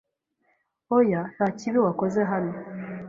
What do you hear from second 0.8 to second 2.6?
Oya, nta kibi wakoze hano